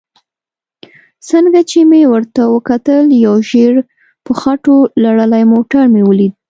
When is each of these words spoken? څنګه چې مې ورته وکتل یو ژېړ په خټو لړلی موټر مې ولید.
څنګه 1.29 1.59
چې 1.69 1.79
مې 1.89 2.01
ورته 2.11 2.41
وکتل 2.55 3.03
یو 3.25 3.35
ژېړ 3.49 3.73
په 4.25 4.31
خټو 4.39 4.75
لړلی 5.03 5.43
موټر 5.53 5.83
مې 5.93 6.01
ولید. 6.05 6.33